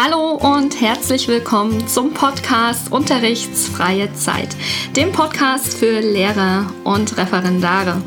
[0.00, 4.54] Hallo und herzlich willkommen zum Podcast Unterrichtsfreie Zeit,
[4.94, 8.00] dem Podcast für Lehrer und Referendare.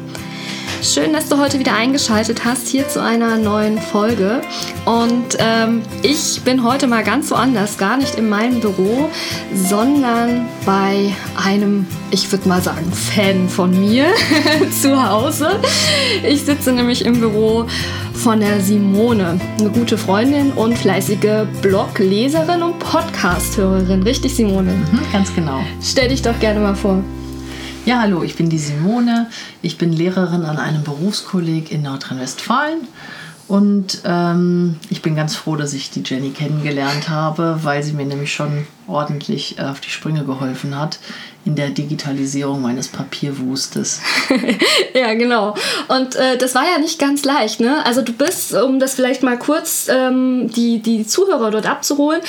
[0.83, 4.41] Schön, dass du heute wieder eingeschaltet hast hier zu einer neuen Folge.
[4.85, 9.07] Und ähm, ich bin heute mal ganz woanders, gar nicht in meinem Büro,
[9.53, 14.07] sondern bei einem, ich würde mal sagen, Fan von mir
[14.81, 15.59] zu Hause.
[16.27, 17.67] Ich sitze nämlich im Büro
[18.15, 24.01] von der Simone, eine gute Freundin und fleißige Blogleserin und Podcast-Hörerin.
[24.01, 24.71] Richtig, Simone?
[24.71, 25.59] Mhm, ganz genau.
[25.79, 27.03] Stell dich doch gerne mal vor.
[27.83, 29.27] Ja, hallo, ich bin die Simone.
[29.63, 32.87] Ich bin Lehrerin an einem Berufskolleg in Nordrhein-Westfalen.
[33.47, 38.05] Und ähm, ich bin ganz froh, dass ich die Jenny kennengelernt habe, weil sie mir
[38.05, 40.99] nämlich schon ordentlich äh, auf die Sprünge geholfen hat
[41.43, 43.99] in der Digitalisierung meines Papierwustes.
[44.93, 45.55] ja, genau.
[45.87, 47.83] Und äh, das war ja nicht ganz leicht, ne?
[47.85, 52.21] Also du bist, um das vielleicht mal kurz ähm, die, die Zuhörer dort abzuholen,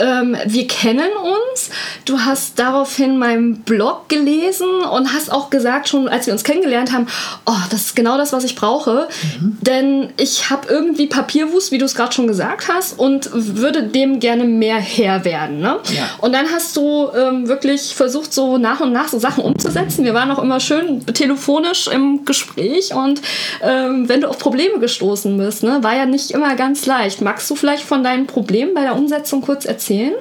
[0.00, 1.70] ähm, wir kennen uns.
[2.04, 6.92] Du hast daraufhin meinen Blog gelesen und hast auch gesagt, schon als wir uns kennengelernt
[6.92, 7.06] haben,
[7.46, 9.08] oh, das ist genau das, was ich brauche.
[9.40, 9.58] Mhm.
[9.60, 14.20] Denn ich habe irgendwie Papierwust, wie du es gerade schon gesagt hast, und würde dem
[14.20, 15.60] gerne mehr Herr werden.
[15.60, 15.78] Ne?
[15.94, 16.10] Ja.
[16.18, 20.04] Und dann hast du ähm, wirklich versucht, so nach und nach so Sachen umzusetzen.
[20.04, 23.20] Wir waren auch immer schön telefonisch im Gespräch und
[23.62, 27.20] ähm, wenn du auf Probleme gestoßen bist, ne, war ja nicht immer ganz leicht.
[27.20, 29.85] Magst du vielleicht von deinen Problemen bei der Umsetzung kurz erzählen?
[29.86, 30.14] Erzählen?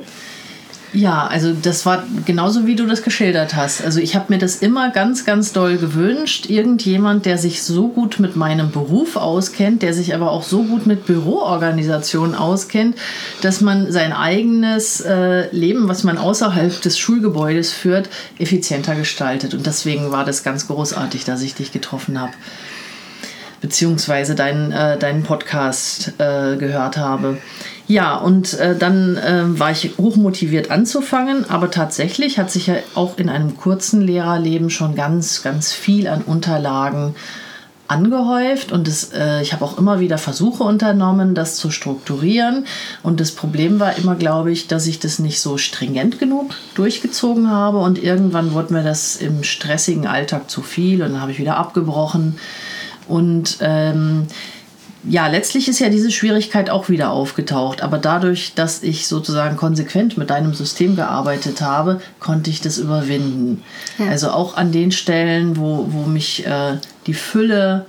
[0.93, 3.83] Ja, also das war genauso wie du das geschildert hast.
[3.83, 6.45] Also ich habe mir das immer ganz, ganz doll gewünscht.
[6.49, 10.85] Irgendjemand, der sich so gut mit meinem Beruf auskennt, der sich aber auch so gut
[10.85, 12.95] mit Büroorganisationen auskennt,
[13.41, 18.07] dass man sein eigenes äh, Leben, was man außerhalb des Schulgebäudes führt,
[18.39, 19.53] effizienter gestaltet.
[19.53, 22.31] Und deswegen war das ganz großartig, dass ich dich getroffen habe
[23.59, 27.37] beziehungsweise deinen, äh, deinen Podcast äh, gehört habe.
[27.87, 33.19] Ja, und äh, dann äh, war ich hochmotiviert anzufangen, aber tatsächlich hat sich ja auch
[33.19, 37.13] in einem kurzen Lehrerleben schon ganz, ganz viel an Unterlagen
[37.87, 42.65] angehäuft und das, äh, ich habe auch immer wieder Versuche unternommen, das zu strukturieren.
[43.03, 47.51] Und das Problem war immer, glaube ich, dass ich das nicht so stringent genug durchgezogen
[47.51, 51.39] habe und irgendwann wurde mir das im stressigen Alltag zu viel und dann habe ich
[51.39, 52.39] wieder abgebrochen.
[53.07, 54.25] Und ähm,
[55.07, 57.81] ja, letztlich ist ja diese Schwierigkeit auch wieder aufgetaucht.
[57.81, 63.63] Aber dadurch, dass ich sozusagen konsequent mit deinem System gearbeitet habe, konnte ich das überwinden.
[63.97, 64.07] Ja.
[64.07, 66.77] Also auch an den Stellen, wo, wo mich äh,
[67.07, 67.85] die Fülle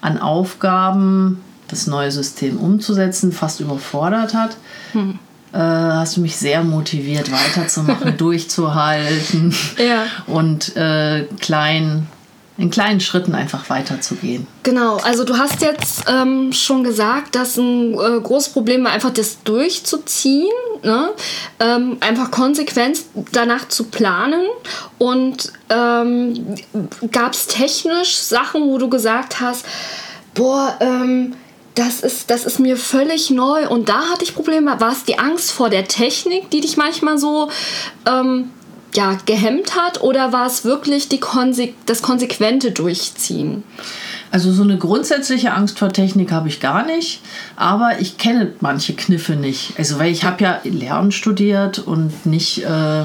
[0.00, 4.56] an Aufgaben, das neue System umzusetzen, fast überfordert hat.
[4.92, 5.18] Hm.
[5.52, 10.04] Äh, hast du mich sehr motiviert, weiterzumachen, durchzuhalten ja.
[10.26, 12.06] und äh, klein
[12.58, 14.48] in kleinen Schritten einfach weiterzugehen.
[14.64, 19.12] Genau, also du hast jetzt ähm, schon gesagt, dass ein äh, großes Problem war, einfach
[19.12, 20.50] das durchzuziehen,
[20.82, 21.10] ne?
[21.60, 22.98] ähm, einfach konsequent
[23.30, 24.44] danach zu planen.
[24.98, 26.56] Und ähm,
[27.12, 29.64] gab es technisch Sachen, wo du gesagt hast,
[30.34, 31.34] boah, ähm,
[31.76, 34.80] das ist, das ist mir völlig neu und da hatte ich Probleme.
[34.80, 37.50] War es die Angst vor der Technik, die dich manchmal so
[38.04, 38.50] ähm,
[38.94, 43.62] ja, gehemmt hat oder war es wirklich die Konse das konsequente Durchziehen?
[44.30, 47.20] Also so eine grundsätzliche Angst vor Technik habe ich gar nicht,
[47.56, 49.72] aber ich kenne manche Kniffe nicht.
[49.78, 53.04] Also weil ich habe ja Lernen studiert und nicht äh,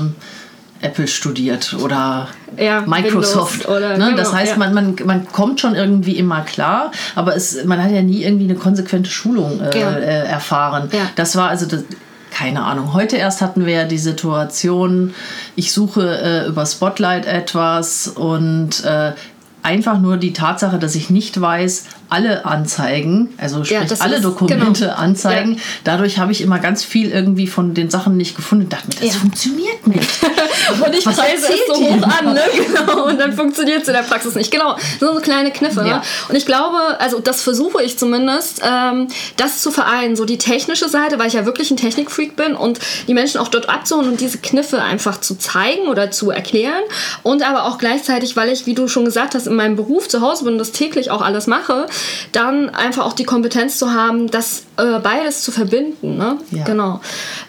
[0.82, 2.28] Apple studiert oder
[2.58, 3.68] ja, Microsoft.
[3.68, 4.06] Oder, ne?
[4.06, 4.58] Genau, das heißt, ja.
[4.58, 8.46] man, man, man kommt schon irgendwie immer klar, aber es, man hat ja nie irgendwie
[8.46, 9.92] eine konsequente Schulung äh, ja.
[9.92, 10.90] äh, erfahren.
[11.16, 11.86] Das war also das,
[12.34, 12.94] keine Ahnung.
[12.94, 15.14] Heute erst hatten wir ja die Situation,
[15.56, 19.14] ich suche äh, über Spotlight etwas und äh,
[19.64, 24.24] einfach nur die Tatsache, dass ich nicht weiß, alle Anzeigen, also sprich ja, alle ist,
[24.24, 24.94] Dokumente genau.
[24.94, 25.54] anzeigen.
[25.54, 25.62] Ja.
[25.84, 28.96] Dadurch habe ich immer ganz viel irgendwie von den Sachen nicht gefunden und dachte mir,
[28.96, 29.20] das ja.
[29.20, 30.10] funktioniert nicht.
[30.86, 32.42] und ich preise es so hoch an, ne?
[32.54, 33.08] Genau.
[33.08, 34.52] Und dann funktioniert es in der Praxis nicht.
[34.52, 34.76] Genau.
[35.00, 35.82] So kleine Kniffe.
[35.82, 36.02] Ne?
[36.30, 39.08] Und ich glaube, also das versuche ich zumindest, ähm,
[39.38, 40.16] das zu vereinen.
[40.16, 43.48] So die technische Seite, weil ich ja wirklich ein Technikfreak bin und die Menschen auch
[43.48, 46.84] dort abzuholen und diese Kniffe einfach zu zeigen oder zu erklären.
[47.24, 50.22] Und aber auch gleichzeitig, weil ich, wie du schon gesagt hast, in meinem Beruf zu
[50.22, 51.88] Hause bin und das täglich auch alles mache,
[52.32, 56.18] dann einfach auch die Kompetenz zu haben, das äh, beides zu verbinden.
[56.18, 56.38] Ne?
[56.52, 56.64] Ja.
[56.64, 57.02] Genau.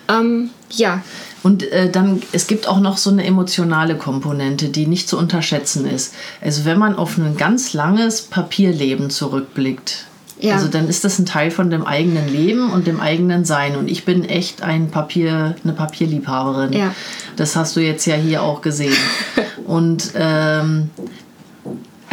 [0.09, 1.03] Ähm, ja.
[1.43, 5.87] Und äh, dann, es gibt auch noch so eine emotionale Komponente, die nicht zu unterschätzen
[5.87, 6.15] ist.
[6.41, 10.06] Also wenn man auf ein ganz langes Papierleben zurückblickt,
[10.41, 10.55] ja.
[10.55, 13.77] also dann ist das ein Teil von dem eigenen Leben und dem eigenen Sein.
[13.77, 16.73] Und ich bin echt ein Papier, eine Papierliebhaberin.
[16.73, 16.95] Ja.
[17.37, 18.97] Das hast du jetzt ja hier auch gesehen.
[19.67, 20.91] und ähm,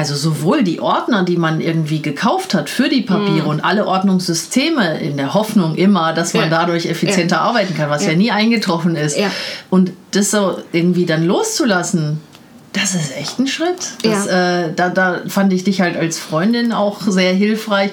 [0.02, 3.48] also sowohl die Ordner, die man irgendwie gekauft hat für die Papiere Mhm.
[3.50, 6.50] und alle Ordnungssysteme in der Hoffnung immer, dass man Ja.
[6.50, 7.42] dadurch effizienter Ja.
[7.44, 8.12] arbeiten kann, was ja.
[8.12, 8.18] Ja.
[8.18, 9.16] nie eingetroffen ist.
[9.70, 12.20] Und das so irgendwie dann loszulassen,
[12.74, 13.92] das ist echt ein Schritt.
[14.02, 17.92] Das, äh, da, da fand ich dich halt als Freundin auch sehr hilfreich.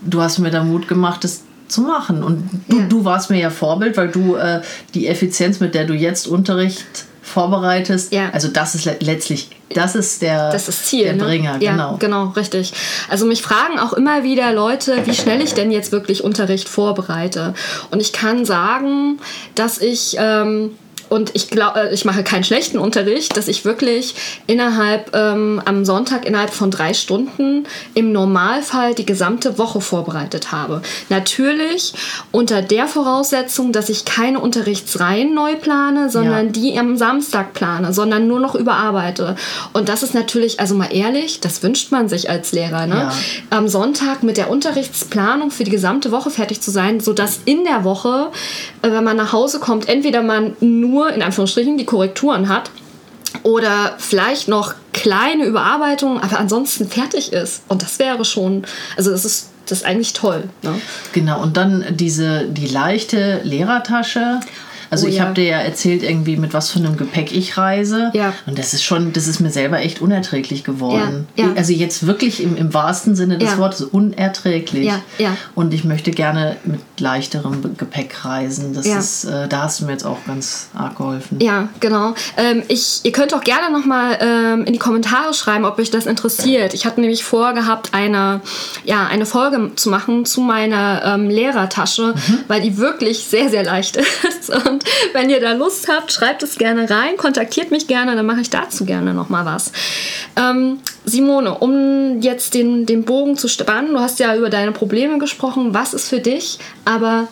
[0.00, 2.22] Du hast mir da Mut gemacht, das zu machen.
[2.22, 4.62] Und du, du warst mir ja Vorbild, weil du äh,
[4.94, 6.86] die Effizienz, mit der du jetzt Unterricht
[7.24, 8.30] vorbereitest, Ja.
[8.32, 11.04] also das ist le letztlich, das ist der, Das ist Ziel.
[11.04, 11.24] der ne?
[11.24, 11.96] Bringer, ja, genau.
[11.98, 12.72] genau, richtig.
[13.08, 17.54] Also mich fragen auch immer wieder Leute, wie schnell ich denn jetzt wirklich Unterricht vorbereite.
[17.90, 19.18] Und ich kann sagen,
[19.54, 20.72] dass ich ähm,
[21.14, 24.16] und ich glaube, ich mache keinen schlechten Unterricht, dass ich wirklich
[24.48, 30.82] innerhalb ähm, am Sonntag innerhalb von drei Stunden im Normalfall die gesamte Woche vorbereitet habe.
[31.10, 31.94] Natürlich
[32.32, 36.52] unter der Voraussetzung, dass ich keine Unterrichtsreihen neu plane, sondern Ja.
[36.52, 39.36] die am Samstag plane, sondern nur noch überarbeite.
[39.72, 42.94] Und das ist natürlich, also mal ehrlich, das wünscht man sich als Lehrer, ne?
[42.94, 43.12] Ja.
[43.50, 47.84] am Sonntag mit der Unterrichtsplanung für die gesamte Woche fertig zu sein, sodass in der
[47.84, 48.30] Woche,
[48.82, 52.70] äh, wenn man nach Hause kommt, entweder man nur in Anführungsstrichen die Korrekturen hat
[53.42, 57.62] oder vielleicht noch kleine Überarbeitungen, aber ansonsten fertig ist.
[57.68, 58.64] Und das wäre schon,
[58.96, 60.44] also das ist, das ist eigentlich toll.
[60.62, 60.80] Ne?
[61.12, 64.40] Genau, und dann diese, die leichte Lehrertasche.
[64.94, 65.24] Also Oh ich ja.
[65.24, 68.10] habe dir ja erzählt, irgendwie mit was für einem Gepäck ich reise.
[68.14, 68.32] Ja.
[68.46, 71.26] Und das ist schon, das ist mir selber echt unerträglich geworden.
[71.36, 71.52] Ja, ja.
[71.56, 73.54] Also jetzt wirklich im, im wahrsten Sinne des.
[73.58, 74.86] Wortes unerträglich.
[74.86, 75.36] Ja, ja.
[75.54, 78.74] Und ich möchte gerne mit leichterem Gepäck reisen.
[78.74, 81.40] Das ist, äh, da hast du mir jetzt auch ganz arg geholfen.
[81.40, 82.14] Ja, genau.
[82.36, 86.06] Ähm, ich, ihr könnt auch gerne nochmal ähm, in die Kommentare schreiben, ob euch das
[86.06, 86.74] interessiert.
[86.74, 88.40] Ich hatte nämlich vorgehabt, eine,
[88.84, 92.14] ja, eine Folge zu machen zu meiner ähm, Lehrertasche,
[92.48, 93.96] weil die wirklich sehr, sehr leicht
[94.28, 94.50] ist.
[94.50, 98.40] Und wenn ihr da Lust habt, schreibt es gerne rein, kontaktiert mich gerne, dann mache
[98.40, 99.72] ich dazu gerne nochmal was.
[100.36, 105.18] Ähm, Simone, um jetzt den, den Bogen zu spannen, du hast ja über deine Probleme
[105.18, 105.74] gesprochen.
[105.74, 107.28] Was ist für dich aber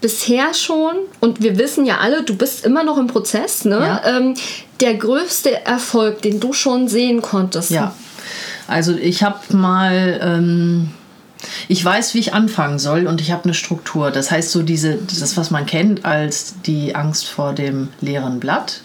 [0.00, 3.78] bisher schon, und wir wissen ja alle, du bist immer noch im Prozess, ne?
[3.78, 4.02] Ja.
[4.04, 4.34] Ähm,
[4.80, 7.70] der größte Erfolg, den du schon sehen konntest.
[7.70, 7.94] Ja,
[8.66, 10.90] also ich habe mal, ähm,
[11.68, 14.10] ich weiß, wie ich anfangen soll und ich habe eine Struktur.
[14.10, 18.82] Das heißt, so diese, das, was man kennt als die Angst vor dem leeren Blatt,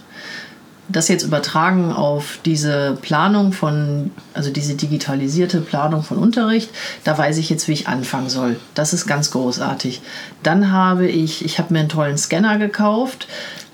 [0.90, 6.70] das jetzt übertragen auf diese Planung von, also diese digitalisierte Planung von Unterricht,
[7.04, 8.58] da weiß ich jetzt, wie ich anfangen soll.
[8.74, 10.02] Das ist ganz großartig.
[10.44, 13.28] Dann habe ich, ich habe mir einen tollen Scanner gekauft.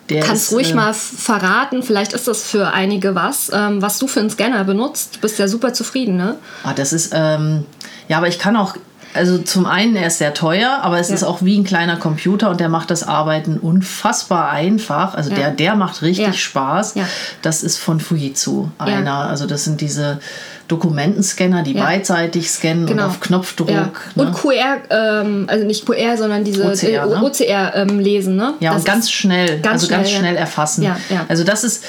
[0.09, 3.99] Der Kannst ist, ruhig äh, mal verraten, vielleicht ist das für einige was, ähm, was
[3.99, 5.15] du für einen Scanner benutzt.
[5.15, 6.35] Du bist ja super zufrieden, ne?
[6.63, 7.65] Ah, das ist, ähm,
[8.07, 8.75] ja, aber ich kann auch,
[9.15, 11.15] also zum einen, er ist sehr teuer, aber es Ja.
[11.15, 15.13] ist auch wie ein kleiner Computer und der macht das Arbeiten unfassbar einfach.
[15.13, 15.35] Also Ja.
[15.35, 16.33] der, der macht richtig Ja.
[16.33, 16.95] Spaß.
[17.43, 19.29] Das ist von Fujitsu einer.
[19.29, 20.19] Also das sind diese
[20.67, 23.69] Dokumentenscanner, die beidseitig scannen und auf Knopfdruck.
[23.69, 23.91] Ne?
[24.15, 27.21] Und QR, ähm, also nicht QR, sondern diese OCR, ne?
[27.23, 28.53] OCR ähm, lesen, ne?
[28.61, 30.27] Ja, Das und ganz schnell, ganz also ganz schnell, ja.
[30.29, 30.83] schnell erfassen.
[30.83, 31.25] Ja, ja.
[31.27, 31.83] Also das ist,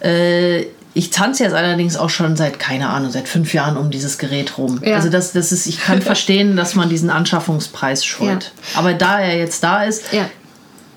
[0.00, 0.64] äh,
[0.94, 4.58] ich tanze jetzt allerdings auch schon seit, keine Ahnung, seit fünf Jahren um dieses Gerät
[4.58, 4.80] rum.
[4.84, 4.96] Ja.
[4.96, 8.52] Also das, das ist, ich kann verstehen, dass man diesen Anschaffungspreis scheut.
[8.74, 10.28] Aber da er jetzt da ist, Ja.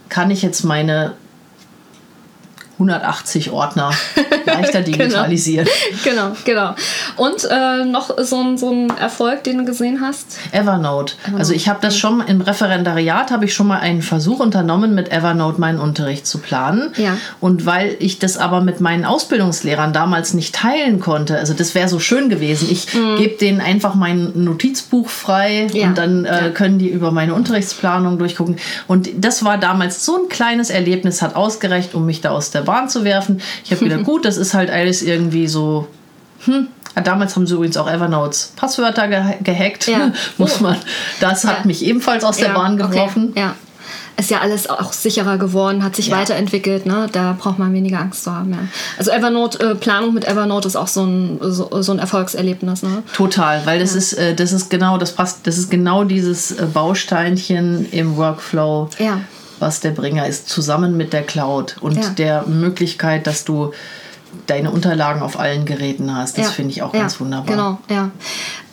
[0.09, 1.13] kann ich jetzt meine
[2.83, 3.91] 180 Ordner
[4.45, 5.67] leichter digitalisieren.
[6.03, 6.75] Genau, genau.
[7.15, 10.37] Und äh, noch so ein, so ein Erfolg, den du gesehen hast?
[10.51, 11.13] Evernote.
[11.37, 15.11] Also ich habe das schon im Referendariat habe ich schon mal einen Versuch unternommen, mit
[15.11, 16.91] Evernote meinen Unterricht zu planen.
[16.97, 17.17] Ja.
[17.39, 21.87] Und weil ich das aber mit meinen Ausbildungslehrern damals nicht teilen konnte, also das wäre
[21.87, 22.67] so schön gewesen.
[22.69, 25.75] Ich gebe denen einfach mein Notizbuch frei Mhm.
[25.75, 25.87] Ja.
[25.87, 26.49] und dann äh, Ja.
[26.49, 28.57] können die über meine Unterrichtsplanung durchgucken.
[28.87, 32.61] Und das war damals so ein kleines Erlebnis, hat ausgereicht, um mich da aus der
[32.61, 33.41] Bahn zu werfen.
[33.63, 35.87] Ich habe gedacht, gut, das ist halt alles irgendwie so
[36.45, 36.67] hm,
[37.03, 39.87] Damals haben sie übrigens auch Evernotes Passwörter ge gehackt.
[39.87, 40.11] Ja.
[40.37, 40.77] Muss man.
[41.19, 41.65] Das hat Ja.
[41.65, 43.29] mich ebenfalls aus der Bahn geworfen.
[43.31, 43.39] Okay.
[43.39, 43.55] Ja.
[44.15, 47.07] Ist ja alles auch sicherer geworden, hat sich weiterentwickelt, ne?
[47.11, 48.69] Da braucht man weniger Angst zu haben.
[48.95, 53.01] Also Evernote, äh, Planung mit Evernote ist auch so ein, so, so ein Erfolgserlebnis, ne?
[53.15, 56.67] Total, weil das ist, äh, das ist genau, das passt, das ist genau dieses äh,
[56.71, 59.19] Bausteinchen im Workflow, Ja.
[59.63, 62.09] Was der Bringer ist, zusammen mit der Cloud und Ja.
[62.09, 63.71] der Möglichkeit, dass du
[64.45, 66.37] deine Unterlagen auf allen Geräten hast.
[66.37, 66.51] Das Ja.
[66.51, 66.99] finde ich auch ja.
[66.99, 67.47] ganz wunderbar.
[67.47, 68.11] Genau, ja.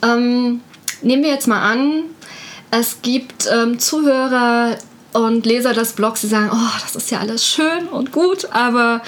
[0.03, 0.59] Ähm,
[1.01, 2.03] nehmen wir jetzt mal an,
[2.71, 4.77] es gibt ähm, Zuhörer
[5.13, 9.01] und Leser des Blogs, die sagen, oh, das ist ja alles schön und gut, aber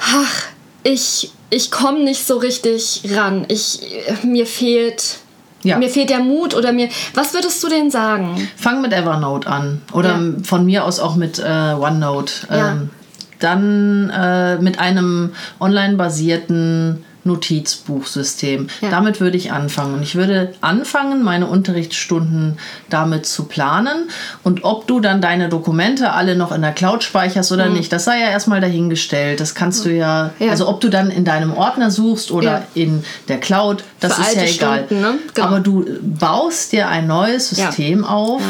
[0.00, 0.44] ach,
[0.84, 3.44] ich, ich komme nicht so richtig ran.
[3.48, 3.80] Ich,
[4.22, 5.18] mir fehlt...
[5.64, 5.78] Ja.
[5.78, 6.88] Mir fehlt der Mut oder mir.
[7.14, 8.48] Was würdest du denn sagen?
[8.56, 10.20] Fang mit Evernote an oder Ja.
[10.42, 12.32] von mir aus auch mit äh, OneNote.
[12.50, 12.72] Ja.
[12.72, 12.90] Ähm,
[13.38, 18.68] dann äh, mit einem online basierten Notizbuchsystem.
[18.80, 18.90] Ja.
[18.90, 19.94] Damit würde ich anfangen.
[19.94, 22.58] Und ich würde anfangen, meine Unterrichtsstunden
[22.90, 24.08] damit zu planen.
[24.42, 27.74] Und ob du dann deine Dokumente alle noch in der Cloud speicherst oder mhm.
[27.74, 29.40] nicht, das sei ja erstmal dahingestellt.
[29.40, 32.66] Das kannst du ja, ja, also ob du dann in deinem Ordner suchst oder ja.
[32.74, 34.84] in der Cloud, das Für ist ja egal.
[34.86, 35.14] Stunden, ne?
[35.34, 35.46] genau.
[35.46, 38.42] Aber du baust dir ein neues System auf.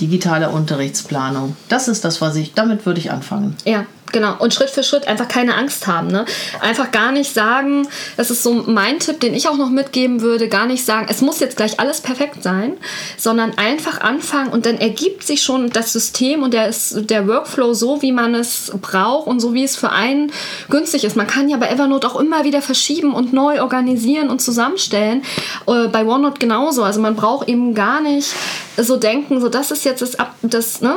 [0.00, 1.56] Digitale Unterrichtsplanung.
[1.70, 3.56] Das ist das, was ich, damit würde ich anfangen.
[3.64, 6.06] Ja, Genau, und Schritt für Schritt einfach keine Angst haben.
[6.08, 6.24] Ne?
[6.60, 10.48] Einfach gar nicht sagen, das ist so mein Tipp, den ich auch noch mitgeben würde,
[10.48, 12.74] gar nicht sagen, es muss jetzt gleich alles perfekt sein,
[13.16, 18.00] sondern einfach anfangen und dann ergibt sich schon das System und der, der Workflow so,
[18.02, 20.32] wie man es braucht und so, wie es für einen
[20.70, 21.16] günstig ist.
[21.16, 25.22] Man kann ja bei Evernote auch immer wieder verschieben und neu organisieren und zusammenstellen.
[25.66, 26.84] Äh, bei OneNote genauso.
[26.84, 28.34] Also man braucht eben gar nicht
[28.76, 30.96] so denken, so das ist jetzt das, das ne,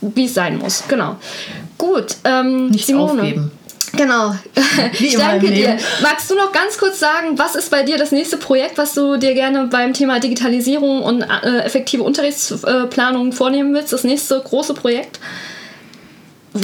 [0.00, 0.84] wie es sein muss.
[0.88, 1.16] Genau.
[1.78, 2.16] Gut.
[2.24, 3.22] Ähm, Nicht Simone.
[3.22, 3.52] aufgeben.
[3.96, 4.34] Genau.
[4.98, 5.78] Wie ich danke dir.
[6.02, 9.16] Magst du noch ganz kurz sagen, was ist bei dir das nächste Projekt, was du
[9.16, 13.92] dir gerne beim Thema Digitalisierung und äh, effektive Unterrichtsplanung vornehmen willst?
[13.92, 15.18] Das nächste große Projekt?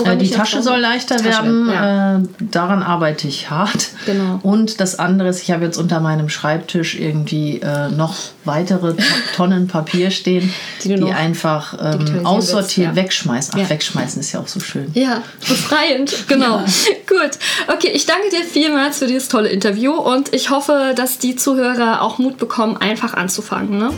[0.04, 1.68] Äh, die Tasche soll leichter Tasche, werden.
[1.68, 2.16] Ja.
[2.16, 3.90] Äh, daran arbeite ich hart.
[4.06, 4.40] Genau.
[4.42, 8.14] Und das andere ist, ich habe jetzt unter meinem Schreibtisch irgendwie äh, noch
[8.44, 8.94] weitere
[9.36, 13.02] Tonnen Papier stehen, die, die einfach ähm, aussortieren, ja.
[13.02, 13.52] wegschmeißen.
[13.54, 13.70] Ach, ja.
[13.70, 14.90] wegschmeißen ist ja auch so schön.
[14.94, 16.60] Ja, befreiend, genau.
[17.06, 17.38] Gut.
[17.72, 22.02] Okay, ich danke dir vielmals für dieses tolle Interview und ich hoffe, dass die Zuhörer
[22.02, 23.78] auch Mut bekommen, einfach anzufangen.
[23.78, 23.90] Ne?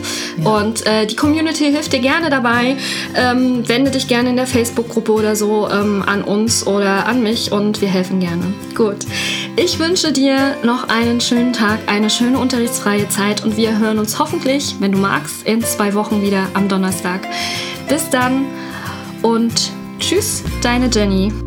[0.43, 2.75] Und äh, die Community hilft dir gerne dabei.
[3.15, 7.51] Ähm, wende dich gerne in der Facebook-Gruppe oder so ähm, an uns oder an mich
[7.51, 8.53] und wir helfen gerne.
[8.75, 8.97] Gut.
[9.55, 14.19] Ich wünsche dir noch einen schönen Tag, eine schöne unterrichtsfreie Zeit und wir hören uns
[14.19, 17.21] hoffentlich, wenn du magst, in zwei Wochen wieder am Donnerstag.
[17.89, 18.45] Bis dann
[19.21, 21.46] und tschüss, deine Jenny.